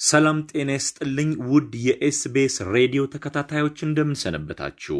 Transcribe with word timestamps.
ሰላም 0.00 0.38
ጤና 0.50 0.70
ይስጥልኝ 0.74 1.28
ውድ 1.48 1.72
የ 1.84 2.12
SBS 2.12 2.54
ሬዲዮ 2.74 3.02
ተከታታዮች 3.12 3.76
እንደምን 3.86 4.32
ሰነበታችሁ። 4.32 4.96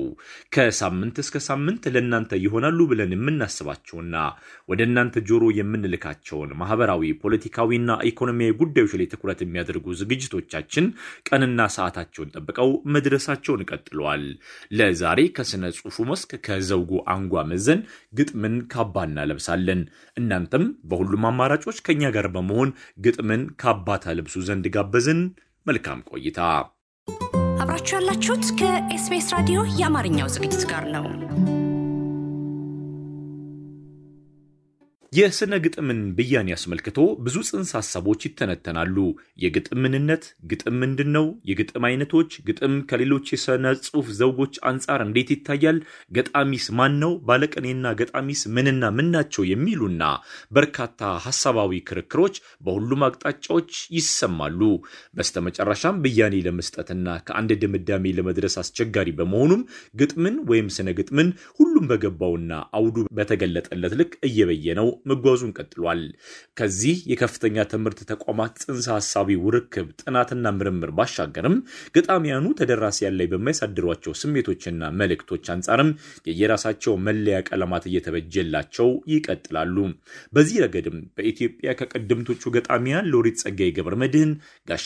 ከሳምንት 0.55 1.17
እስከ 1.23 1.41
ሳምንት 1.47 1.85
ለእናንተ 1.95 2.39
ይሆናሉ 2.45 2.79
ብለን 2.91 3.13
የምናስባቸውና 3.15 4.17
ወደ 4.69 4.81
እናንተ 4.89 5.23
ጆሮ 5.29 5.47
የምንልካቸውን 5.57 6.53
ማህበራዊ፣ 6.61 7.11
ፖለቲካዊና 7.25 7.97
ኢኮኖሚያዊ 8.11 8.55
ጉዳዮች 8.63 8.95
ላይ 9.01 9.09
ትኩረት 9.15 9.43
የሚያደርጉ 9.45 9.97
ዝግጅቶቻችን 10.01 10.87
ቀንና 11.29 11.67
ሰዓታቸውን 11.77 12.33
ጠብቀው 12.37 12.71
መድረሳቸውን 12.95 13.67
ቀጥለዋል። 13.71 14.25
ለዛሬ 14.79 15.27
ከስነ 15.37 15.73
ጽሑፉ 15.77 16.09
መስክ 16.11 16.33
ከዘውጉ 16.47 17.03
አንጓ 17.15 17.45
መዘን 17.51 17.83
ግጥምን 18.15 18.57
ካባ 18.73 19.07
እናለብሳለን። 19.09 19.83
እናንተም 20.17 20.65
በሁሉም 20.89 21.29
አማራጮች 21.31 21.79
ከእኛ 21.87 22.15
ጋር 22.17 22.29
በመሆን 22.35 22.73
ግጥምን 23.05 23.45
ካባ 23.63 23.99
ታለብሱ 24.05 24.39
ዘንድ 24.47 24.65
ጋበዝን። 24.85 25.21
መልካም 25.67 26.01
ቆይታ። 26.11 26.39
አብራችሁ 27.63 27.95
ያላችሁት 27.99 28.45
ከኤስቢኤስ 28.59 29.29
ራዲዮ 29.37 29.61
የአማርኛው 29.79 30.29
ዝግጅት 30.35 30.65
ጋር 30.73 30.85
ነው። 30.95 31.07
የስነ 35.15 35.55
ግጥምን 35.65 35.99
ብያኔ 36.17 36.49
አስመልክቶ 36.55 36.97
ብዙ 37.25 37.37
ጽንሰ 37.49 37.73
ሀሳቦች 37.79 38.21
ይተነተናሉ። 38.27 38.95
የግጥም 39.43 39.81
ምንነት፣ 39.85 40.23
ግጥም 40.51 40.77
ምንድን 40.83 41.11
ነው? 41.17 41.27
የግጥም 41.51 41.85
አይነቶች፣ 41.89 42.31
ግጥም 42.47 42.75
ከሌሎች 42.91 43.27
የስነ 43.35 43.73
ጽሑፍ 43.83 44.07
ዘውጎች 44.19 44.55
አንጻር 44.71 45.01
እንዴት 45.07 45.33
ይታያል? 45.35 45.79
ገጣሚስ 46.17 46.69
ማን 46.79 46.95
ነው? 47.03 47.13
ባለቅኔና 47.29 47.93
ገጣሚስ 48.01 48.43
ምንና 48.57 48.91
ምን 48.97 49.11
ናቸው? 49.15 49.45
የሚሉና 49.51 50.03
በርካታ 50.57 50.91
ሀሳባዊ 51.27 51.83
ክርክሮች 51.91 52.35
በሁሉም 52.65 53.05
አቅጣጫዎች 53.09 53.71
ይሰማሉ። 53.99 54.61
በስተመጨረሻም 55.19 56.01
ብያኔ 56.05 56.43
ለመስጠትና 56.49 57.19
ከአንድ 57.29 57.53
ድምዳሜ 57.63 58.15
ለመድረስ 58.19 58.57
አስቸጋሪ 58.63 59.09
በመሆኑም 59.19 59.63
ግጥምን 60.01 60.39
ወይም 60.51 60.73
ስነ 60.77 60.89
ግጥምን 60.99 61.29
ሁሉም 61.61 61.87
በገባውና 61.93 62.51
አውዱ 62.75 62.99
በተገለጠለት 63.17 63.95
ልክ 64.01 64.13
እየበየነው 64.27 64.91
መጓዙን 65.07 65.55
ቀጥሏል። 65.59 66.03
ከዚህ 66.59 66.97
የከፍተኛ 67.11 67.57
ትምህርት 67.73 68.01
ተቋማት 68.11 68.55
ጽንሰ 68.65 68.87
ሀሳቢ 68.97 69.37
ውርክብ 69.45 69.89
ጥናትና 70.03 70.53
ምርምር 70.57 70.93
ባሻገርም 70.99 71.57
ገጣሚያኑ 71.97 72.47
ተደራሲያን 72.61 73.19
ላይ 73.19 73.29
በሚያሳድሯቸው 73.33 74.15
ስሜቶችና 74.21 74.63
መልእክቶች 75.01 75.45
አንጻርም 75.55 75.91
የየራሳቸው 76.29 76.95
መለያ 77.07 77.39
ቀለማት 77.49 77.87
እየተበጀላቸው 77.91 78.91
ይቀጥላሉ። 79.15 79.77
በዚህ 80.35 80.57
ረገድም 80.65 80.99
በኢትዮጵያ 81.17 81.71
ከቀደምቶቹ 81.79 82.43
ገጣሚያን 82.57 83.11
ሎሬት 83.15 83.39
ጸጋዬ 83.45 83.71
ገብረ 83.77 83.95
መድኅን፣ 84.03 84.33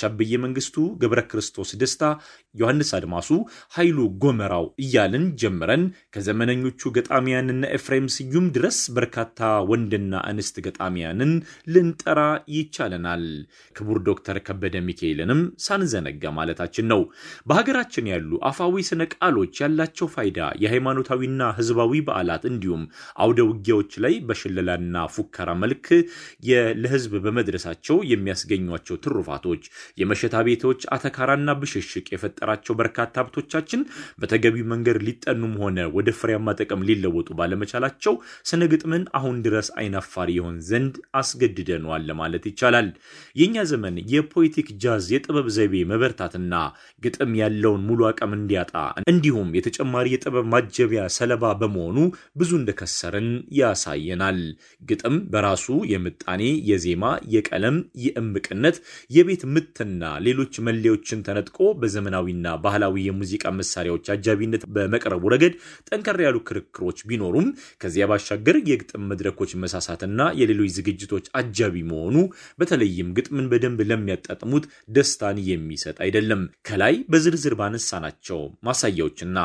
አብየ 0.09 0.37
መንግስቱ፣ 0.43 0.75
ገብረ 1.01 1.21
ክርስቶስ 1.31 1.71
ደስታ፣ 1.81 2.03
ዮሐንስ 2.59 2.91
አድማሱ፣ 2.99 3.29
ኃይሉ 3.75 3.99
ጎመራው 4.23 4.67
እያልን 4.83 5.25
ጀምረን 5.43 5.85
ከዘመነኞቹ 6.15 6.91
ገጣሚያንና 6.97 7.63
ኤፍሬም 7.79 8.07
ስዩም 8.17 8.47
ድረስ 8.57 8.79
በርካታ 8.97 9.41
ወንድና 9.71 9.97
እንስት 10.31 10.57
ገጣሚያንን 10.67 11.33
ልንጠራ 11.73 12.21
ይቻለናል። 12.55 13.25
ክቡር 13.77 13.99
ዶክተር 14.09 14.39
ከበደ 14.47 14.77
ሚካኤልንም 14.89 15.41
ሳንዘነጋ 15.67 16.33
ማለታችን 16.39 16.89
ነው። 16.93 17.03
በሀገራችን 17.49 18.11
ያሉ 18.13 18.31
አፋዊ 18.49 18.85
ስነ 18.89 19.03
ቃሎች 19.15 19.55
ያላቸው 19.63 20.09
ፋይዳ 20.15 20.35
የሃይማኖታዊና 20.63 21.27
ህዝባዊ 21.59 21.93
በዓላት 22.09 22.45
እንዲሁም 22.51 22.83
አውደ 23.25 23.41
ውጊያዎች 23.51 23.93
ላይ 24.05 24.15
በሽለላና 24.29 24.85
ፉከራ 25.15 25.49
መልክ 25.63 25.87
ለህዝብ 26.81 27.13
በመድረሳቸው 27.25 27.97
የሚያስገኟቸው 28.11 28.97
ትሩፋቶች 29.05 29.63
የመሸታ 30.01 30.37
ቤቶች 30.49 30.81
አተካራና 30.95 31.51
ብሽሽቅ 31.61 32.07
የፈጠራቸው 32.51 32.75
በርካታ 32.79 33.15
ሀብቶቻችን 33.21 33.81
በተገቢው 34.21 34.67
መንገድ 34.73 34.99
ሊጠኑም 35.07 35.55
ሆነ 35.63 35.79
ወደ 35.97 36.09
ፍሬያማ 36.19 36.55
ጥቅም 36.59 36.85
ሊለወጡ 36.89 37.29
ባለመቻላቸው 37.39 38.15
ስነ 38.49 38.63
ግጥምን 38.73 39.03
አሁን 39.19 39.37
ድረስ 39.47 39.69
አይናፋር 39.79 40.29
ይሆን 40.37 40.57
ዘንድ 40.69 40.95
አስገድደነዋል 41.21 42.03
ለማለት 42.11 42.45
ይቻላል። 42.51 42.89
የእኛ 43.37 43.57
ዘመን 43.71 43.97
የፖለቲክ 44.13 44.69
ጃዝ 44.83 45.07
የጥበብ 45.15 45.49
ዘይቤ 45.57 45.75
መበርታትና 45.91 46.55
ግጥም 47.03 47.33
ያለውን 47.41 47.85
ሙሉ 47.89 48.01
አቅም 48.11 48.33
እንዲያጣ 48.39 48.75
እንዲሁም 49.13 49.51
የተጨማሪ 49.59 50.07
የጥበብ 50.15 50.47
ማጀቢያ 50.55 51.03
ሰለባ 51.19 51.53
በመሆኑ 51.61 51.99
ብዙ 52.39 52.51
እንደከሰርን 52.61 53.29
ያሳየናል። 53.61 54.41
ግጥም 54.89 55.17
በራሱ 55.33 55.65
የምጣኔ፣ 55.93 56.43
የዜማ፣ 56.71 57.05
የቀለም፣ 57.35 57.77
የእምቅነት፣ 58.05 58.77
የቤት 59.11 59.43
ምትና 59.55 59.95
ሌሎች 60.27 60.55
መለዮችን 60.69 61.23
ተነጥቆ 61.27 61.57
በዘመናዊና 62.31 62.57
ባህላዊ 62.63 62.95
የሙዚቃ 63.07 63.45
መሳሪያዎች 63.59 64.07
አጃቢነት 64.15 64.63
በመቅረቡ 64.75 65.23
ረገድ 65.33 65.55
ጠንከር 65.89 66.19
ያሉ 66.25 66.37
ክርክሮች 66.49 66.99
ቢኖሩም 67.09 67.47
ከዚያ 67.83 68.05
ባሻገር 68.11 68.57
የግጥም 68.71 69.07
መድረኮች 69.11 69.51
መሳሳትና 69.63 70.07
የሌሎች 70.41 70.71
ዝግጅቶች 70.79 71.27
አጃቢ 71.41 71.75
መሆኑ 71.91 72.17
በተለይም 72.61 73.13
ግጥምን 73.19 73.49
በደንብ 73.53 73.81
ለሚያጣጥሙት 73.91 74.65
ደስታን 74.97 75.39
የሚሰጥ 75.49 75.97
አይደለም። 76.05 76.43
ከላይ 76.69 76.95
በዝርዝር 77.13 77.55
ባነሳናቸው 77.61 78.41
ማሳያዎችና 78.69 79.37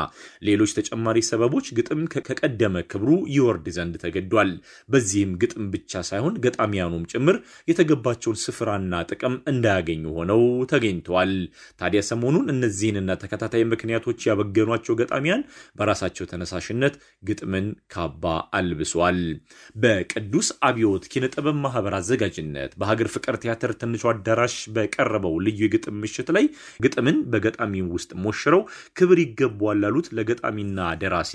ሌሎች 0.48 0.72
ተጨማሪ 0.78 1.18
ሰበቦች 1.30 1.66
ግጥም 1.78 2.00
ከቀደመ 2.26 2.76
ክብሩ 2.92 3.10
ይወርድ 3.34 3.66
ዘንድ 3.76 3.94
ተገዷል። 4.04 4.50
በዚህም 4.88 5.32
ግጥም 5.42 5.64
ብቻ 5.74 6.02
ሳይሆን 6.08 6.38
ገጣሚያኑም 6.44 7.06
ጭምር 7.12 7.36
የተገባቸውን 7.68 8.40
ስፍራና 8.44 8.72
ጥቅም 9.10 9.34
እንዳያገኙ 9.52 10.04
ሆነው 10.18 10.42
ተገኝተዋል። 10.72 11.32
ታዲያ 11.80 12.00
ሰሞኑን 12.10 12.46
እነዚህንና 12.74 13.12
ተከታታይ 13.22 13.62
ምክንያቶች 13.72 14.20
ያበገኗቸው 14.28 14.94
ገጣሚያን 15.00 15.42
በራሳቸው 15.78 16.24
ተነሳሽነት 16.30 16.94
ግጥምን 17.28 17.66
ካባ 17.94 18.24
አልብሷል። 18.58 19.18
በቅዱስ 19.76 20.48
አብዮት 20.68 21.04
ኪነጥበብ 21.12 21.56
ማህበር 21.64 21.94
አዘጋጅነት 21.98 22.72
በሀገር 22.80 23.08
ፍቅር 23.14 23.36
ቲያትር 23.44 23.72
ትንሹ 23.80 24.02
አዳራሽ 24.12 24.56
በቀረበው 24.76 25.36
ልዩ 25.46 25.60
የግጥም 25.66 26.00
ምሽት 26.04 26.30
ላይ 26.36 26.46
ግጥምን 26.84 27.18
በገጣሚ 27.34 27.82
ውስጥ 27.94 28.10
ሞሽረው 28.24 28.64
ክብር 28.98 29.20
ይገባዋል 29.24 29.80
ላሉት 29.84 30.08
ለገጣሚና 30.18 30.78
ደራሲ 31.02 31.34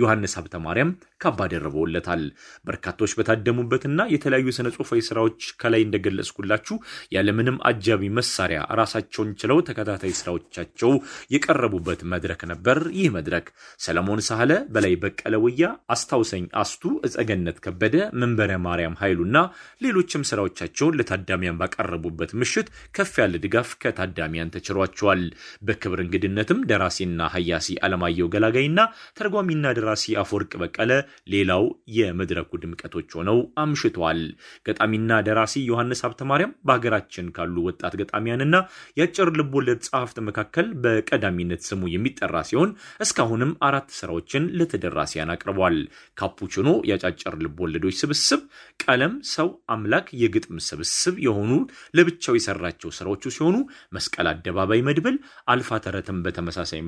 ዮሐንስ 0.00 0.34
ሀብተ 0.38 0.56
ማርያም 0.66 0.92
ካባ 1.20 1.38
ደርበውለታል። 1.52 2.22
በርካቶች 2.66 3.12
በታደሙበትና 3.18 4.00
የተለያዩ 4.12 4.48
ስነ 4.56 4.68
ጽሑፋዊ 4.74 5.00
ስራዎች 5.06 5.40
ከላይ 5.60 5.82
እንደገለጽኩላችሁ 5.86 6.76
ያለምንም 7.16 7.56
አጃቢ 7.70 8.02
መሳሪያ 8.18 8.60
ራሳቸውን 8.80 9.30
ችለው 9.40 9.58
ተከታታይ 9.68 10.12
ስራዎቻቸው 10.20 10.92
የቀረቡበት 11.34 12.00
መድረክ 12.12 12.42
ነበር። 12.52 12.64
ይህ 12.98 13.08
መድረክ 13.16 13.46
ሰለሞን 13.80 14.20
ሳህለ፣ 14.26 14.52
በላይ 14.74 14.94
በቀለ 15.02 15.34
ወያ፣ 15.44 15.62
አስታውሰኝ 15.94 16.44
አስቱ፣ 16.62 16.82
እጸገነት 17.08 17.58
ከበደ፣ 17.66 17.94
መንበረ 18.20 18.50
ማርያም 18.66 18.98
ኃይሉና 19.02 19.36
ሌሎችም 19.82 20.26
ስራዎቻቸውን 20.30 20.96
ለታዳሚያን 20.98 21.58
ባቀረቡበት 21.60 22.30
ምሽት 22.40 22.68
ከፍ 22.96 23.14
ያለ 23.22 23.34
ድጋፍ 23.44 23.70
ከታዳሚያን 23.82 24.52
ተችሯቸዋል። 24.56 25.22
በክብር 25.66 26.00
እንግድነትም 26.04 26.60
ደራሲና 26.70 27.20
ሀያሲ 27.34 27.54
አለማየሁ 27.86 28.28
ገላጋይና 28.34 28.80
ተርጓሚና 29.18 29.44
ደራሲ 29.76 29.92
አፈወርቅ 30.22 30.52
በቀለ 30.62 30.92
ሌላው 31.32 31.64
የመድረኩ 31.96 32.50
ድምቀቶች 32.62 33.08
ሆነው 33.18 33.38
አምሽተዋል። 33.62 34.20
ገጣሚና 34.66 35.20
ደራሲ 35.26 35.54
ዮሐንስ 35.68 36.02
ሀብተ 36.06 36.20
ማርያም 36.30 36.54
በሀገራችን 36.66 37.30
ካሉ 37.36 37.56
ወጣት 37.68 37.94
ገጣሚያንና 38.00 38.56
የአጭር 38.98 39.30
ልቦለድ 39.38 39.80
ጸሐፍት 39.86 40.18
መካከል 40.28 40.66
በቀዳሚነት 40.84 41.62
ስሙ 41.68 41.82
የሚጠራ 41.92 42.36
ሲሆን 42.48 42.70
እስካሁንም 43.06 43.52
አራት 43.66 43.88
ስራዎችን 43.98 44.24
ለተደራሲያን 44.58 45.32
አቅርቧል። 45.34 45.78
ካፑችኖ 46.18 46.68
የአጫጭር 46.88 47.34
ልቦለዶች 47.44 47.96
ስብስብ፣ 48.00 48.40
ቀለም፣ 48.84 49.14
ሰው፣ 49.32 49.48
አምላክ 49.74 50.06
የግጥም 50.20 50.58
ስብስብ 50.66 51.16
የሆኑ 51.26 51.52
ለብቻው 51.96 52.36
የሰራቸው 52.36 52.90
ስራዎቹ 52.96 53.24
ሲሆኑ 53.36 53.56
መስቀል 53.96 54.28
አደባባይ 54.32 54.80
መድብል፣ 54.86 55.16
አልፋ 55.52 55.78
ተረትም 55.86 56.18
በተመሳሳይ 56.26 56.80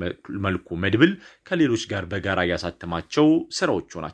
መልኩ 0.45 0.77
መድብል 0.83 1.11
ከሌሎች 1.45 1.83
ጋር 1.91 2.03
በጋራ 2.11 2.39
ያሳተማቸው 2.51 3.27
ስራዎቹ 3.57 3.91
ናቸው። 3.99 4.08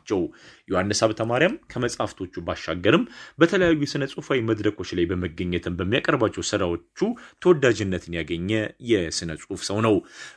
ዮሐንስ 0.68 1.00
ሀብተ 1.04 1.20
ማርያም 1.30 1.54
ከመጽሐፍቶቹ 1.70 2.42
ባሻገርም 2.46 3.04
በተለያዩ 3.40 3.88
ስነ 3.92 4.04
ጽሑፋዊ 4.12 4.40
መድረኮች 4.48 4.90
ላይ 4.98 5.06
በመገኘትም 5.10 5.76
በሚያቀርባቸው 5.78 6.44
ስራዎቹ 6.50 6.98
ተወዳጅነትን 7.42 8.16
ያገኘ 8.18 8.50
የስነ 8.90 9.30
ጽሑፍ 9.42 9.62
ሰው 9.68 9.78
ነው። 9.86 9.96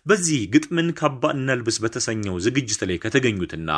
በዚህ 0.09 0.41
ግጥምን 0.55 0.89
ካባ 0.99 1.23
እናልብስ 1.37 1.79
በተሰኘው 1.83 2.37
ዝግጅት 2.45 2.83
ላይ 2.89 2.99
ከተገኙትና 3.03 3.69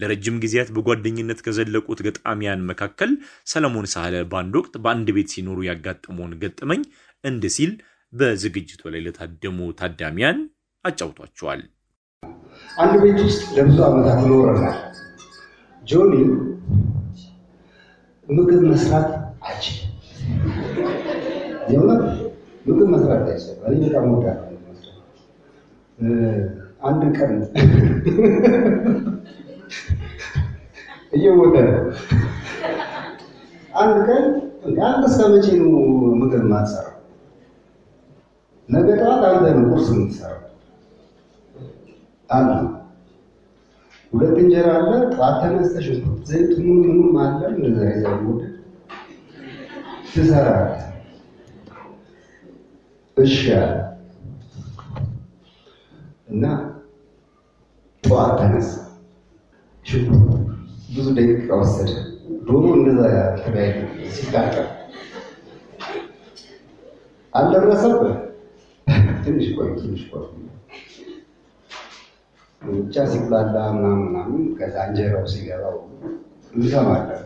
ለረጅም 0.00 0.40
ጊዜያት 0.44 0.70
በጓደኝነት 0.76 1.40
ከዘለቁት 1.46 2.00
ገጣሚያን 2.06 2.66
መካከል 2.70 3.12
ሰለሞን 3.50 3.88
ሳህለ 3.92 4.16
በአንድ 4.30 4.54
ወቅት 4.60 4.74
በአንድ 4.84 5.10
ቤት 5.16 5.30
ሲኖሩ 5.34 5.60
ያጋጠመውን 5.68 6.34
ገጠመኝ 6.42 6.82
እንዲህ 7.24 7.52
ሲል 7.54 7.72
በዝግጅቱ 8.12 8.82
ላይ 8.92 9.02
ለታደሙ 9.04 9.58
ታዳሚያን 9.80 10.38
አጫውቷቸዋል። 10.84 11.60
አንድ 12.76 12.94
ቤት 13.02 13.18
ውስጥ 13.24 13.42
ለብዙ 13.56 13.78
ዓመታት 13.86 14.20
ኖረናል። 14.28 14.78
ጆኒ 15.82 16.12
ምግብ 18.28 18.60
መስራት 18.70 19.08
አይችልም። 19.46 19.86
የእውነት 21.70 22.02
ምግብ 22.66 22.88
መስራት 22.94 23.24
አይችልም። 23.28 23.58
እኔ 23.68 23.80
በጣም 23.84 24.06
ወዳለሁ 24.12 24.46
አንድ 26.82 27.02
ቀን 27.16 27.32
እየሞተ 31.12 31.54
ነው። 31.66 31.80
አንድ 33.74 33.96
ቀን 34.08 34.24
አንተ 34.86 35.04
እስከ 35.08 35.20
መቼ 35.32 35.46
ነው 35.60 35.70
ምግብ 36.20 36.44
ማትሰራው? 36.52 36.96
ነገ 38.68 38.88
ጠዋት 39.00 39.22
አንተ 39.30 39.44
ነው 39.56 39.64
ቁርስ 39.70 39.88
የምትሰራው 39.92 40.40
አሉ። 42.30 42.48
ሁለት 44.12 44.36
እንጀራ 44.40 44.68
አለ። 44.78 44.92
ጠዋት 45.12 45.36
ተነስተሽ 45.42 45.86
ዘይቱ 46.28 46.52
ምን 46.60 46.78
ምኑም 46.84 47.16
አለ 47.24 47.40
እንደዛ 47.52 47.78
ይዘውድ 47.90 48.40
ትሰራለህ። 50.08 50.86
እሺ 53.16 53.38
እና 56.30 56.44
ጠዋት 58.04 58.32
ተነሳ። 58.40 58.70
ሽንኩርት 59.86 60.44
ብዙ 60.94 61.06
ደቂቃ 61.18 61.48
ወሰደ። 61.60 61.90
ዶሮ 62.46 62.64
እንደዛ 62.76 63.00
ተለያዩ 63.40 63.78
ሲታጠብ 64.14 64.68
አልደረሰብህ። 67.32 68.14
ትንሽ 69.24 69.46
ቆይ 69.56 69.68
ትንሽ 69.80 70.02
ቆይ 70.10 70.24
ብቻ 72.62 73.04
ሲብላላ 73.10 73.56
ምናምን 73.74 74.00
ምናምን 74.06 74.42
ከዛ 74.58 74.76
እንጀራው 74.88 75.24
ሲገባው 75.32 75.76
እንሰማለን። 76.52 77.22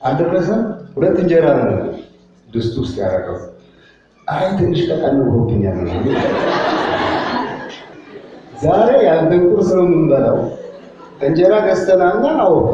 አልደረሰም። 0.00 0.62
ሁለት 0.94 1.16
እንጀራ 1.22 1.46
ነው 1.60 1.78
ድስት 2.48 2.74
ውስጥ 2.80 2.94
ያደረገው። 3.02 3.38
አይ 4.26 4.44
ትንሽ 4.58 4.80
ቀጠን 4.90 5.16
ብሎብኛል 5.24 5.78
ዛሬ 8.62 8.90
ያንተን 9.06 9.42
ቁርስ 9.48 9.70
ነው 9.78 9.84
የምንበላው። 9.86 10.38
እንጀራ 11.20 11.54
ገዝተናልና 11.66 12.26
አወቀ 12.44 12.70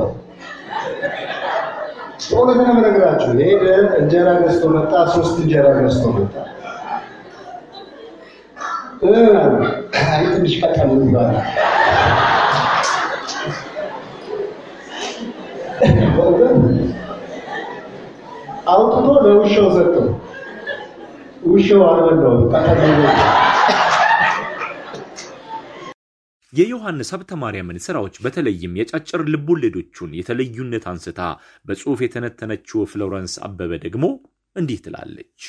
በእውነት 2.24 2.58
ነው 2.58 2.70
የምነግራችሁ። 2.70 3.30
ሄደ 3.40 3.64
እንጀራ 4.00 4.28
ገዝቶ 4.42 4.64
መጣ። 4.74 4.92
ሶስት 5.14 5.36
እንጀራ 5.42 5.66
ገዝቶ 5.78 6.04
መጣ። 6.16 6.34
ትንሽ 9.02 10.54
ቀጠን 10.62 10.90
ይባላል። 11.04 11.36
አውጥቶ 18.70 19.06
ለውሻው 19.24 19.68
ሰጠው። 19.76 20.06
ውሻው 21.46 21.82
አልበላውም። 21.88 22.42
ቀጠን 22.54 22.98
የዮሐንስ 26.52 27.10
ሀብተ 27.14 27.32
ማርያምን 27.40 27.76
ስራዎች 27.84 28.14
በተለይም 28.24 28.72
የጫጭር 28.78 29.20
ልቦለዶቹን 29.32 30.16
የተለዩነት 30.18 30.84
አንስታ 30.92 31.20
በጽሑፍ 31.66 32.00
የተነተነችው 32.04 32.88
ፍሎረንስ 32.92 33.34
አበበ 33.46 33.72
ደግሞ 33.84 34.04
እንዲህ 34.56 34.78
ትላለች። 34.86 35.40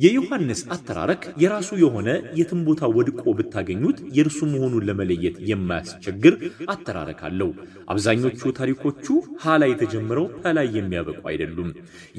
የዮሐንስ 0.00 0.60
አተራረክ 0.74 1.22
የራሱ 1.42 1.70
የሆነ 1.80 2.08
የትም 2.38 2.60
ቦታ 2.66 2.88
ወድቆ 2.94 3.24
ብታገኙት 3.38 3.98
የእርሱ 4.16 4.38
መሆኑን 4.52 4.84
ለመለየት 4.88 5.36
የማያስቸግር 5.50 6.34
አተራረክ 6.74 7.20
አለው። 7.28 7.50
አብዛኞቹ 7.92 8.52
ታሪኮቹ 8.58 9.06
ሀላ 9.44 9.62
የተጀመረው 9.70 10.26
ፐላይ 10.42 10.68
የሚያበቁ 10.76 11.20
አይደሉም። 11.30 11.68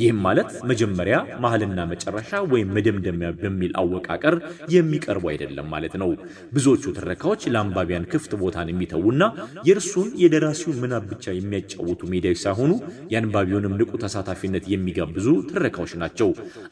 ይህም 0.02 0.20
ማለት 0.26 0.52
መጀመሪያ 0.72 1.16
መሀልና 1.44 1.80
መጨረሻ 1.92 2.42
ወይም 2.54 2.72
መደምደሚያ 2.78 3.32
በሚል 3.42 3.74
አወቃቀር 3.82 4.38
የሚቀርቡ 4.76 5.26
አይደለም 5.34 5.68
ማለት 5.74 5.96
ነው። 6.04 6.12
ብዙዎቹ 6.54 6.94
ትረካዎች 6.98 7.42
ለአንባቢያን 7.54 8.08
ክፍት 8.14 8.32
ቦታን 8.42 8.72
የሚተዉና 8.72 9.24
የእርሱን 9.68 10.10
የደራሲው 10.24 10.78
ምናብ 10.82 11.04
ብቻ 11.12 11.26
የሚያጫውቱ 11.36 12.02
ሜዳዎች 12.14 12.42
ሳይሆኑ 12.46 12.72
የአንባቢውንም 13.14 13.78
ንቁ 13.82 13.92
ተሳታፊነት 14.04 14.66
የሚጋብዙ 14.72 15.28
ትረካዎች 15.52 15.94
ናቸው። 16.02 16.30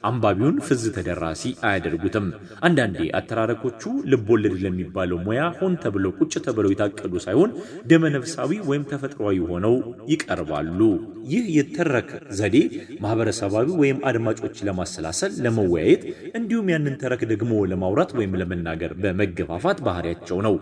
አንባቢውን 0.10 0.58
ፍዝ 0.68 0.86
ተደራሲ 1.00 1.44
አያደርጉትም። 1.68 2.26
አንዳንዴ 2.66 2.88
አተራረኮቹ 3.20 3.82
ልቦለድ 4.12 4.56
ለሚባለው 4.64 5.20
ሙያ 5.26 5.42
ሆን 5.60 5.74
ተብለው 5.84 6.14
ቁጭ 6.20 6.34
ተብለው 6.46 6.72
የታቀዱ 6.74 7.14
ሳይሆን 7.26 7.52
ደመነፍሳዊ 7.92 8.52
ወይም 8.70 8.84
ተፈጥሯዊ 8.92 9.38
ሆነው 9.52 9.76
ይቀርባሉ። 10.14 10.80
ይህ 11.30 11.46
የተረክ 11.56 12.10
ዘዴ 12.38 12.58
ማህበረሰባዊ 13.04 13.68
ወይም 13.82 13.98
አድማጮች 14.10 14.58
ለማሰላሰል፣ 14.68 15.34
ለመወያየት 15.46 16.04
እንዲሁም 16.40 16.72
ያንን 16.74 16.96
ተረክ 17.02 17.22
ደግሞ 17.32 17.52
ለማውራት 17.72 18.12
ወይም 18.20 18.38
ለመናገር 18.42 18.94
በመገፋፋት 19.04 19.80
ባህሪያቸው 19.88 20.40
ነው። 20.48 20.56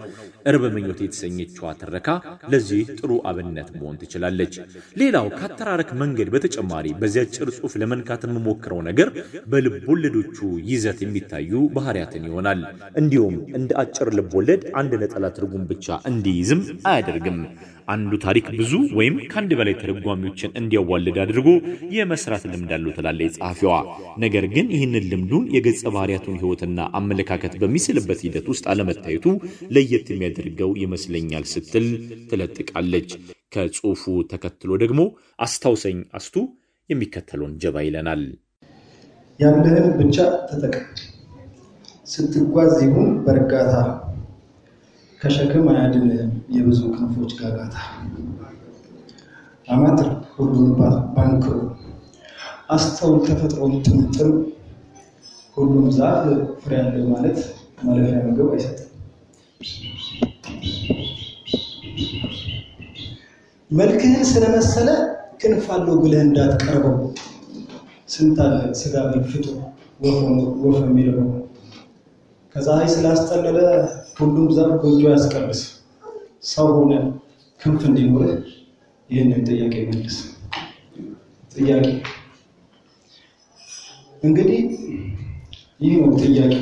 እርበ 0.50 0.64
ምኞት 0.76 1.00
የተሰኘችዋ 1.04 1.72
ትረካ 1.82 2.08
ለዚህ 2.52 2.82
ጥሩ 3.00 3.12
አብነት 3.30 3.70
መሆን 3.78 4.00
ትችላለች። 4.02 4.54
ሌላው 5.02 5.28
ከአተራረክ 5.38 5.90
መንገድ 6.02 6.30
በተጨማሪ 6.34 6.88
በዚያ 7.02 7.24
አጭር 7.28 7.50
ጽሑፍ 7.56 7.74
ለመንካት 7.82 8.22
የምሞክረው 8.28 8.80
ነገር 8.88 9.10
በልቦለዶቹ 10.20 10.38
ይዘት 10.70 11.00
የሚታዩ 11.04 11.52
ባህሪያትን 11.76 12.24
ይሆናል። 12.28 12.60
እንዲሁም 13.00 13.36
እንደ 13.58 13.70
አጭር 13.82 14.08
ልቦለድ 14.18 14.62
አንድ 14.80 14.92
ነጠላ 15.02 15.26
ትርጉም 15.36 15.64
ብቻ 15.72 15.88
እንዲይዝም 16.10 16.62
አያደርግም። 16.92 17.40
አንዱ 17.88 18.14
ታሪክ 18.24 18.46
ብዙ 18.60 18.72
ወይም 18.98 19.16
ከአንድ 19.32 19.52
በላይ 19.60 19.76
ተረጓሚዎችን 19.82 20.56
እንዲያዋልድ 20.60 21.18
አድርጎ 21.24 21.48
የመስራት 21.98 22.44
ልምድ 22.52 22.72
አለው 22.78 22.92
ትላለች 22.98 23.36
ጸሐፊዋ። 23.38 23.76
ነገር 24.24 24.46
ግን 24.56 24.68
ይህንን 24.76 25.08
ልምዱን 25.12 25.46
የገጸ 25.56 25.84
ባህሪያቱን 25.96 26.40
ሕይወትና 26.42 26.80
አመለካከት 27.00 27.56
በሚስልበት 27.62 28.22
ሂደት 28.28 28.48
ውስጥ 28.54 28.66
አለመታየቱ 28.74 29.26
ለየት 29.76 30.10
የሚያደርገው 30.14 30.74
ይመስለኛል 30.84 31.46
ስትል 31.54 31.88
ትለጥቃለች። 32.32 33.12
ከጽሑፉ 33.56 34.04
ተከትሎ 34.32 34.72
ደግሞ 34.82 35.02
አስታውሰኝ 35.40 36.00
አስቱ 36.18 36.36
የሚከተለውን 36.90 37.56
ጀባ 37.62 37.78
ይለናል። 37.86 38.22
ያለህን 39.40 39.88
ብቻ 40.00 40.16
ተጠቀም። 40.48 40.86
ስትጓዝ 42.08 42.74
ይሁን 42.84 43.10
በእርጋታ 43.24 43.74
ከሸክም 45.22 45.66
አያድንህም 45.72 46.32
የብዙ 46.56 46.80
ክንፎች 46.94 47.32
ጋጋታ። 47.40 47.76
አመትር 49.68 50.10
ሁሉን 50.36 50.70
ባንክሮ 51.16 51.56
አስተውል 52.70 53.20
ተፈጥሮን 53.28 53.74
ጥምጥም። 53.86 54.32
ሁሉም 55.58 55.86
ዛፍ 55.98 56.24
ፍሬ 56.62 56.72
ያለው 56.80 57.06
ማለት 57.12 57.40
ማለፊያ 57.84 58.20
ምግብ 58.26 58.50
አይሰጥም። 58.54 58.84
መልክህን 63.70 64.24
ስለመሰለ 64.30 64.90
ክንፍ 65.42 65.66
አለው 65.76 65.96
ብለህ 66.04 66.22
እንዳትቀርበው 66.24 66.96
ስንት 68.08 68.38
አለ 68.44 68.54
ስጋ 68.80 68.94
ፍጡር 69.26 69.56
ወፍ 70.64 70.78
የሚርበው 70.82 71.30
ከፀሐይ 72.56 72.88
ስላስጠለለ 72.94 73.60
ሁሉም 74.20 74.48
ዛፍ 74.56 74.72
ጎጆ 74.84 75.02
ያስቀርስ። 75.08 75.62
ሰው 76.52 76.68
ሆነ 76.76 76.94
ክንፍ 77.60 77.82
እንዲኖርህ 77.90 78.34
ይህንን 79.10 79.42
ጥያቄ 79.50 79.76
መልስ። 79.90 80.18
ጥያቄ 81.56 81.86
እንግዲህ 84.24 84.62
ይህ 85.80 85.94
ነው 86.02 86.12
ጥያቄ። 86.24 86.54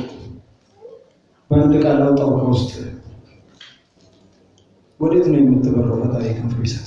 በአንድ 1.50 1.74
ቃል 1.84 2.00
አውጣው 2.04 2.30
ከውስጥ 2.36 2.70
ወዴት 5.00 5.26
ነው 5.32 5.38
የምትበረው? 5.40 5.96
ፈጣሪ 6.02 6.24
ክንፍ 6.36 6.54
ቢሰጥ 6.60 6.85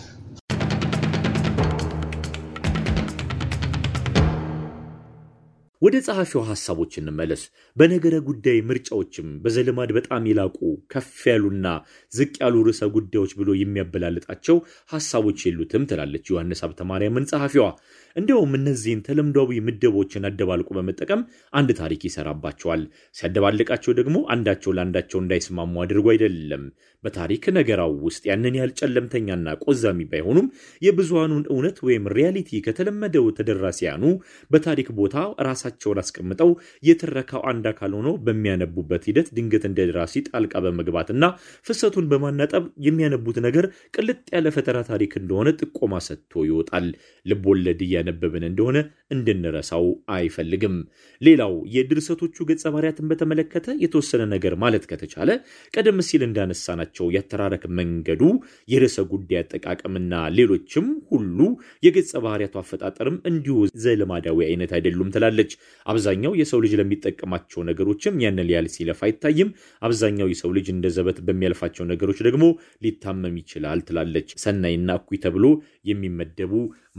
ወደ 5.82 5.98
ጸሐፊው 6.06 6.42
ሐሳቦች 6.48 6.94
እንመለስ። 7.00 7.42
በነገረ 7.78 8.16
ጉዳይ 8.28 8.58
ምርጫዎችም 8.70 9.28
በዘልማድ 9.44 9.92
በጣም 9.98 10.24
የላቁ 10.30 10.58
ከፍ 10.94 11.20
ያሉና 11.30 11.68
ዝቅ 12.12 12.34
ያሉ 12.42 12.56
ርዕሰ 12.68 12.82
ጉዳዮች 12.96 13.34
ብሎ 13.40 13.50
የሚያበላልጣቸው 13.60 14.58
ሐሳቦች 14.90 15.46
የሉትም 15.48 15.86
ትላለች 15.92 16.26
ዮሐንስ 16.32 16.62
ሀብተ 16.66 16.88
ማርያምን 16.90 17.28
ጸሐፊዋ። 17.32 17.68
እንዲያውም 18.16 18.58
እነዚህን 18.60 19.04
ተለምዷዊ 19.08 19.60
ምደቦችን 19.66 20.28
አደባልቆ 20.30 20.70
በመጠቀም 20.78 21.22
አንድ 21.54 21.72
ታሪክ 21.80 22.04
ይሰራባቸዋል። 22.08 22.84
ሲያደባልቃቸው 23.16 23.96
ደግሞ 24.00 24.18
አንዳቸው 24.34 24.74
ለአንዳቸው 24.78 25.22
እንዳይስማሙ 25.22 25.82
አድርጎ 25.84 26.08
አይደለም። 26.14 26.64
በታሪክ 27.04 27.44
ነገራው 27.58 27.92
ውስጥ 28.06 28.24
ያንን 28.30 28.56
ያህል 28.58 28.72
ጨለምተኛና 28.80 29.50
ቆዛሚ 29.64 30.00
ባይሆኑም 30.12 30.48
የብዙሃኑን 30.82 31.44
እውነት 31.54 31.78
ወይም 31.88 32.10
reality 32.16 32.52
ከተለመደው 32.66 33.26
ተደራሲያኑ 33.38 34.04
በታሪክ 34.52 34.90
ቦታ 35.00 35.16
ራሳቸው 35.48 35.68
ራሳቸውን 35.72 36.00
አስቀምጠው 36.02 36.50
የትረካው 36.84 37.42
አንድ 37.50 37.66
አካል 37.72 37.92
ሆኖ 37.98 38.10
በሚያነቡበት 38.26 39.04
ሂደት 39.10 39.28
ድንገት 39.36 39.64
እንደ 39.70 39.80
ደራሲ 39.90 40.16
ጣልቃ 40.30 40.54
በመግባትና 40.66 41.24
ፍሰቱን 41.66 42.06
በማናጠብ 42.12 42.64
የሚያነቡት 42.86 43.38
ነገር 43.48 43.66
ቅልጥ 43.96 44.20
ያለ 44.36 44.48
ፈጠራ 44.56 44.78
ታሪክ 44.90 45.12
እንደሆነ 45.22 45.50
ጥቆማ 45.62 45.94
ሰጥቶ 46.08 46.44
ይወጣል። 46.48 46.88
ልቦለድ 47.26 47.82
እያነበብን 47.88 48.46
እንደሆነ 48.50 48.78
እንድንረሳው 49.16 49.86
አይፈልግም። 50.16 50.76
ሌላው 51.22 51.54
የድርሰቶቹ 51.76 52.38
ገጸ 52.50 52.64
ባህሪያትን 52.74 53.10
በተመለከተ 53.12 53.48
የተወሰነ 53.84 54.22
ነገር 54.34 54.54
ማለት 54.64 54.84
ከተቻለ 54.92 55.30
ቀደም 55.74 56.00
ሲል 56.10 56.24
እንዳነሳናቸው 56.28 57.08
ያተራረክ 57.16 57.64
መንገዱ፣ 57.80 58.22
የርዕሰ 58.70 58.98
ጉዳይ 59.14 59.40
አጠቃቀምና 59.44 60.06
ሌሎችም 60.38 60.88
ሁሉ 61.12 61.40
የገጸ 61.84 62.12
ባህሪያቱ 62.26 62.56
አፈጣጠርም 62.62 63.18
እንዲሁ 63.30 63.56
ዘለማዳዊ 63.84 64.38
አይነት 64.50 64.72
አይደሉም 64.78 65.12
ትላለች። 65.16 65.52
አብዛኛው 65.86 66.34
የሰው 66.40 66.60
ልጅ 66.64 66.74
ለሚጠቀማቸው 66.80 67.62
ነገሮችም 67.70 68.20
ያንን 68.24 68.48
ሊያል 68.50 68.68
ሲለፍ 68.74 69.02
አይታይም። 69.08 69.50
አብዛኛው 69.82 70.30
የሰው 70.32 70.52
ልጅ 70.58 70.68
እንደ 70.74 70.88
ዘበት 70.98 71.20
በሚያልፋቸው 71.28 71.88
ነገሮች 71.92 72.20
ደግሞ 72.28 72.46
ሊታመም 72.86 73.38
ይችላል 73.42 73.82
ትላለች። 73.90 74.30
ሰናይና 74.44 74.98
እኩይ 75.00 75.20
ተብሎ 75.26 75.46
የሚመደቡ 75.92 76.54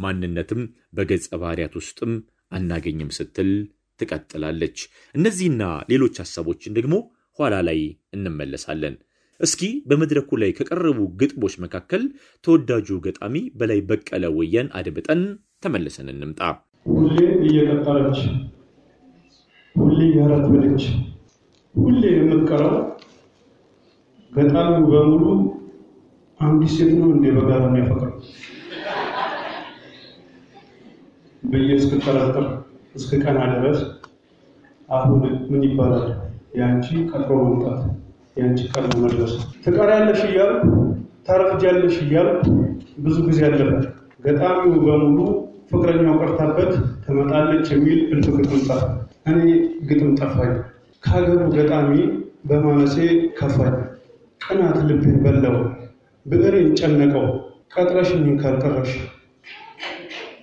ማንነትም 0.05 0.63
በገጸ 0.93 1.29
ባህሪያት 1.43 1.77
ውስጥም 1.81 2.15
አናገኝም 2.53 3.13
ስትል 3.17 3.51
ትቀጥላለች። 4.01 4.79
እነዚህና 5.15 5.63
ሌሎች 5.91 6.17
ሀሳቦችን 6.23 6.77
ደግሞ 6.79 6.95
ኋላ 7.39 7.55
ላይ 7.69 7.81
እንመለሳለን። 8.17 8.95
እስኪ 9.41 9.61
በመድረኩ 9.89 10.31
ላይ 10.43 10.51
ከቀረቡ 10.57 10.99
ግጥሞች 11.21 11.55
መካከል 11.65 12.03
ተወዳጁ 12.45 12.99
ገጣሚ 13.07 13.37
በላይ 13.61 13.81
በቀለ 13.91 14.25
ወያን 14.39 14.69
አድምጠን 14.79 15.23
ተመልሰን 15.65 16.11
እንምጣ። 16.13 16.41
ሁሌ 16.87 17.17
እየቀጠረች 17.45 18.19
ሁሌ 19.77 19.99
እያረፈደች 20.09 20.85
ሁሌ 21.75 22.03
የምትቀረው 22.13 22.77
ገጣሚው 24.33 24.85
በሙሉ 24.91 25.25
አንዲት 26.41 26.73
ሴት 26.77 26.91
ነው 26.99 27.09
እንዴ 27.15 27.25
በጋራ 27.37 27.63
የሚያፈቅረው? 27.69 28.13
ብዬ 31.43 31.69
እስክጠረጥር 31.79 32.47
እስከ 32.95 33.19
ቀና 33.25 33.39
ድረስ 33.55 33.81
አሁን 34.89 35.21
ምን 35.51 35.63
ይባላል? 35.67 36.07
የአንቺ 36.59 36.87
ቀጥሮ 37.11 37.39
መምጣት 37.45 37.81
የአንቺ 38.37 38.61
ቀድሞ 38.73 38.97
መድረስ። 39.05 39.33
ትቀሪያለሽ 39.65 40.21
እያልኩ 40.29 40.65
ታረፍጃለሽ 41.27 41.97
እያልኩ 42.05 42.43
ብዙ 42.99 43.17
ጊዜ 43.29 43.41
አለፈ። 43.49 43.73
ገጣሚው 44.25 44.75
በሙሉ 44.87 45.19
ፍቅረኛው 45.71 46.15
ቀርታበት 46.21 46.73
ትመጣለች 47.05 47.67
የሚል 47.75 48.01
እልፍ 48.13 48.27
ግጥም 48.39 48.61
ጻፈ። 48.67 48.83
እኔ 49.31 49.41
ግጥም 49.89 50.11
ጠፋኝ፣ 50.19 50.53
ከሀገሩ 51.03 51.41
ገጣሚ 51.55 51.93
በማነሴ 52.49 52.97
ከፋኝ። 53.39 53.77
ቅናት 54.41 54.79
ልቤን 54.89 55.17
በላው፣ 55.25 55.57
ብዕሬን 56.27 56.71
ጨነቀው። 56.79 57.27
ቀጥረሽኝ 57.75 58.27
ካልቀረሽ 58.41 58.93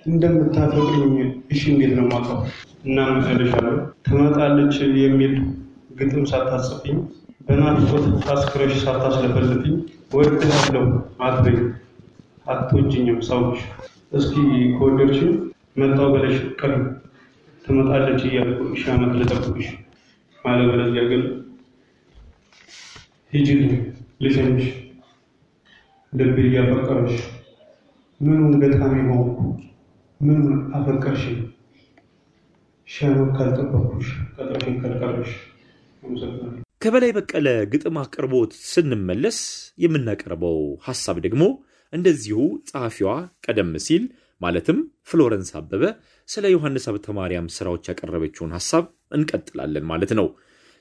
እንደምታፈቅሪኝ 0.08 1.14
እሺ 1.52 1.62
እንዴት 1.72 1.92
ነው 1.96 2.04
የማውቀው? 2.04 2.38
እናም 2.86 3.16
እልሻለሁ 3.32 3.74
ትመጣለች 4.06 4.74
የሚል 5.02 5.34
ግጥም 5.98 6.24
ሳታጽፊኝ 6.30 6.98
በናፍቆት 7.46 8.06
ታስክረሽ 8.24 8.74
ሳታስለፈልፍኝ 8.82 9.74
ወድሃለሁ 10.14 10.84
አትበኝ 11.26 11.58
አትወጂኝም 12.46 13.18
ሰዎች 13.28 13.58
እስኪ 14.12 14.34
ከወደድሽኝ 14.74 15.32
መጣው 15.76 16.08
በለሽ 16.12 16.36
ቀን 16.60 16.74
ትመጣለች 17.64 18.20
እያልኩ 18.28 18.60
ሺህ 18.74 18.90
ዓመት 18.94 19.12
ልጠብቅሽ 19.20 19.68
አለበለዚያ 20.44 21.02
ግን 21.10 21.22
ሂጂልኝ 23.32 23.72
ልሸኝሽ 24.22 24.66
ልቤ 26.12 26.36
እያፈቀረሽ 26.46 27.16
ምኑን 28.20 28.54
ገጣሚ 28.62 28.94
ሆንኩ? 29.10 29.38
ምኑን 30.20 30.46
አፈቀርሽኝ? 30.74 31.36
ሺህ 32.88 33.06
ዓመት 33.10 33.30
ካልጠበቅኩሽ 33.36 34.08
ቀጥረሽኝ 34.36 34.76
ካልቀረሽ። 34.82 35.32
ከበላይ 36.82 37.12
በቀለ 37.14 37.48
ግጥም 37.72 37.96
አቅርቦት 38.02 38.52
ስንመለስ 38.66 39.38
የምናቀርበው 39.78 40.58
ሐሳብ 40.84 41.16
ደግሞ 41.24 41.42
እንደዚሁ 41.92 42.38
ጸሐፊዋ 42.68 43.10
ቀደም 43.46 43.72
ሲል 43.86 44.04
ማለትም 44.40 44.78
ፍሎረንስ 45.10 45.50
አበበ 45.58 45.84
ስለ 46.28 46.44
ዮሐንስ 46.52 46.84
ሀብተ 46.90 47.14
ማርያም 47.16 47.48
ስራዎች 47.54 47.88
ያቀረበችውን 47.90 48.54
ሐሳብ 48.56 48.84
እንቀጥላለን 49.16 49.86
ማለት 49.90 50.12
ነው። 50.18 50.28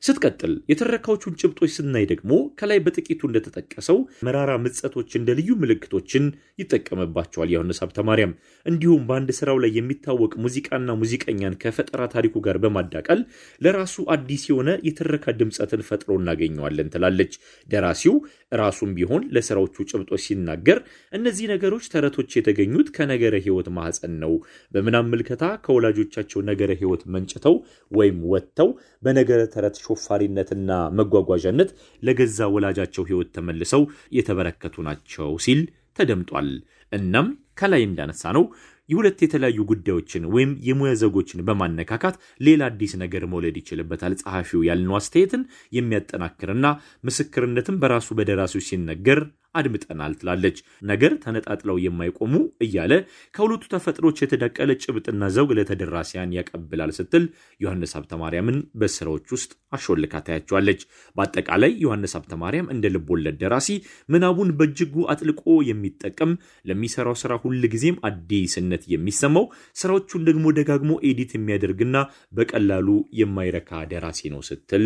ስትቀጥል 0.04 0.52
የተረካዎቹን 0.72 1.38
ጭብጦች 1.40 1.72
ስናይ 1.76 2.06
ደግሞ 2.12 2.32
ከላይ 2.60 2.80
በጥቂቱ 2.86 3.22
እንደተጠቀሰው 3.28 3.98
መራራ 4.26 4.52
ምጸቶች 4.64 5.10
እንደ 5.20 5.30
ልዩ 5.40 5.50
ምልክቶችን 5.62 6.26
ይጠቀምባቸዋል 6.62 7.50
ዮሐንስ 7.54 7.80
ሀብተ 7.84 8.06
ማርያም። 8.10 8.34
እንዲሁም 8.66 9.06
በአንድ 9.08 9.30
ስራው 9.38 9.58
ላይ 9.64 9.72
የሚታወቅ 9.78 10.32
ሙዚቃና 10.44 10.98
ሙዚቀኛን 11.02 11.58
ከፈጠራ 11.64 12.04
ታሪኩ 12.14 12.36
ጋር 12.48 12.60
በማዳቀል 12.64 13.22
ለራሱ 13.62 14.06
አዲስ 14.16 14.44
የሆነ 14.52 14.70
የትረካ 14.88 15.36
ድምፀትን 15.40 15.86
ፈጥሮ 15.90 16.20
እናገኘዋለን 16.22 16.92
ትላለች። 16.96 17.34
ደራሲው 17.70 18.16
ራሱም 18.52 18.92
ቢሆን 18.98 19.24
ለስራዎቹ 19.36 19.76
ጭብጦች 19.90 20.22
ሲናገር 20.26 20.78
እነዚህ 21.14 21.46
ነገሮች 21.54 21.86
ተረቶች 21.94 22.30
የተገኙት 22.38 22.90
ከነገረ 22.96 23.36
ሕይወት 23.46 23.68
ማህፀን 23.78 24.14
ነው። 24.24 24.34
በምናም 24.72 25.10
ምልከታ 25.12 25.44
ከወላጆቻቸው 25.66 26.42
ነገረ 26.50 26.72
ሕይወት 26.82 27.04
መንጭተው 27.16 27.58
ወይም 27.92 28.20
ወጥተው 28.34 28.70
በነገረ 29.04 29.42
ተረት 29.56 29.78
ሾፋሪነትና 29.86 30.70
መጓጓዣነት 31.00 31.72
ለገዛ 32.04 32.40
ወላጃቸው 32.56 33.06
ሕይወት 33.10 33.32
ተመልሰው 33.38 33.84
የተበረከቱ 34.18 34.76
ናቸው 34.90 35.32
ሲል 35.48 35.62
ተደምጧል። 36.00 36.50
እናም 36.92 37.28
ከላይ 37.58 37.82
እንዳነሳ 37.86 38.24
ነው 38.36 38.44
የሁለት 38.90 39.20
የተለያዩ 39.24 39.60
ጉዳዮችን 39.72 40.24
ወይም 40.34 40.52
የሙያ 40.68 40.92
ዘጎችን 41.02 41.44
በማነካካት 41.48 42.16
ሌላ 42.42 42.62
አዲስ 42.70 42.94
ነገር 43.02 43.24
መውለድ 43.32 43.58
ይችልበታል። 43.62 44.14
ጸሐፊው 44.22 44.62
ያልነው 44.68 44.98
አስተያየትን 45.00 45.44
የሚያጠናክርና 45.78 46.66
ምስክርነትን 47.08 47.80
በራሱ 47.82 48.10
በደራሲው 48.20 48.64
ሲነገር 48.68 49.22
አድምጠናል 49.58 50.14
ትላለች። 50.20 50.58
ነገር 50.92 51.14
ተነጣጥለው 51.24 51.78
የማይቆሙ 51.84 52.34
እያለ 52.66 52.94
ከሁለቱ 53.34 53.64
ተፈጥሮች 53.74 54.22
የተዳቀለ 54.24 54.72
ጭብጥና 54.84 55.30
ዘውግ 55.36 55.52
ለተደራሲያን 55.60 56.36
ያቀብላል 56.38 56.92
ስትል 56.98 57.26
ዮሐንስ 57.62 57.94
ሀብተ 57.98 58.20
ማርያምን 58.22 58.58
በስራዎች 58.82 59.28
ውስጥ 59.36 59.52
አሾልካ 59.74 60.22
ታያቸዋለች። 60.28 60.82
በአጠቃላይ 61.16 61.72
ዮሐንስ 61.84 62.16
ሀብተ 62.18 62.34
ማርያም 62.42 62.72
እንደ 62.74 62.86
ልቦለድ 62.96 63.38
ደራሲ 63.42 63.70
ምናቡን 64.10 64.52
በእጅጉ 64.60 64.96
አጥልቆ 65.14 65.42
የሚጠቀም 65.70 66.32
ለሚሰራው 66.66 67.18
ስራ 67.22 67.34
ሁል 67.44 67.62
ጊዜም 67.74 68.00
አዲስነት 68.10 68.84
የሚሰማው 68.94 69.46
ስራዎቹን 69.76 70.26
ደግሞ 70.28 70.46
ደጋግሞ 70.58 70.92
edit 71.08 71.32
የሚያደርግና 71.38 71.98
በቀላሉ 72.38 72.88
የማይረካ 73.20 73.82
ደራሲ 73.92 74.30
ነው 74.34 74.42
ስትል 74.48 74.86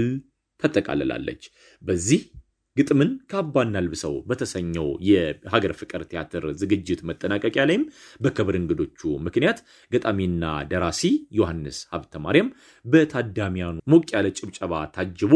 ታጠቃልላለች። 0.62 1.44
በዚህ 1.82 2.22
ግጥምን 2.78 3.10
ካባና 3.32 3.78
ልብሰው 3.86 4.14
በተሰኘው 4.30 4.88
የሀገር 5.08 5.74
ፍቅር 5.80 6.02
ቲያትር 6.12 6.46
ዝግጅት 6.62 7.02
መጠናቀቂያ 7.10 7.64
ላይም 7.70 7.84
በክብር 8.22 8.56
እንግዶቹ 8.60 9.00
ምክንያት 9.26 9.60
ገጣሚና 9.92 10.44
ደራሲ 10.72 11.04
ዮሐንስ 11.40 11.80
ሀብተ 11.94 12.22
ማርያም 12.26 12.50
በታዳሚያኑ 12.86 13.78
ሞቅ 13.94 14.06
ያለ 14.16 14.30
ጭብጨባ 14.40 14.84
ታጅቦ 14.96 15.34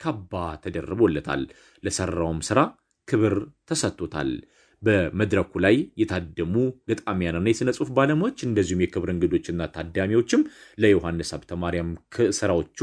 ካባ 0.00 0.32
ተደርቦለታል። 0.64 1.42
ለሰራውም 1.82 2.40
ስራ 2.48 2.58
ክብር 3.08 3.34
ተሰጥቶታል። 3.68 4.30
በመድረኩ 4.82 5.52
ላይ 5.64 5.76
የታደሙ 6.00 6.54
ገጣሚያንና 6.90 7.46
የሥነ 7.50 7.70
ጽሑፍ 7.76 7.90
ባለሙያዎች 7.96 8.38
እንደዚሁም 8.46 8.82
የክብር 8.84 9.10
እንግዶችና 9.12 9.68
ታዳሚዎችም 9.76 10.42
ለዮሐንስ 10.78 11.30
ሀብተ 11.34 11.52
ማርያም 11.62 11.90
ስራዎቹ 12.38 12.78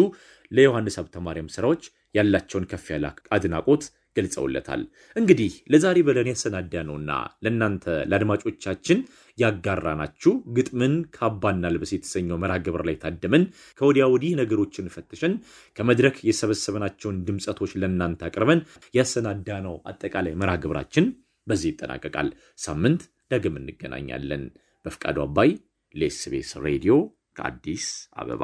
ለዮሐንስ 0.51 0.95
ሀብተ 0.99 1.17
ማርያም 1.27 1.51
ስራዎች 1.55 1.83
ያላቸውን 2.15 2.67
ከፍ 2.71 2.85
ያለ 2.93 3.05
አድናቆት 3.35 3.83
ገልጸውለታል። 4.15 4.81
እንግዲህ 5.15 5.51
ለዛሬ 5.73 5.97
በለን 6.07 6.29
ያሰናዳ 6.31 6.83
ነውና 6.87 7.11
ለእናንተ 7.43 7.85
ለአድማጮቻችን 8.09 8.99
ያጋራናችሁ 9.37 10.33
ግጥምን 10.57 10.93
ካባና 11.15 11.71
ልበስ 11.73 11.91
የተሰኘው 11.95 12.39
መርሃ 12.43 12.57
ግብር 12.65 12.83
ላይ 12.89 12.97
ታደምን 13.03 13.43
ከወዲያ 13.79 14.05
ወዲህ 14.13 14.33
ነገሮችን 14.41 14.91
ፈትሸን 14.95 15.33
ከመድረክ 15.77 16.17
የሰበሰብናቸውን 16.29 17.21
ድምፀቶች 17.29 17.73
ለእናንተ 17.81 18.27
አቅርበን 18.29 18.61
ያሰናዳ 18.93 19.59
ነው 19.67 19.77
አጠቃላይ 19.91 20.35
መርሃ 20.43 20.55
ግብራችን 20.65 21.07
በዚህ 21.47 21.71
ይጠናቀቃል። 21.71 22.29
ሳምንት 22.59 23.01
ዳግም 23.31 23.57
እንገናኛለን። 23.61 24.43
በፍቃዱ 24.85 25.17
አባይ 25.25 25.51
ለኤስቤስ 25.95 26.51
ሬዲዮ 26.67 26.93
ከአዲስ 27.37 27.87
አበባ 28.15 28.43